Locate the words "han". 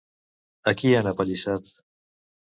0.99-1.09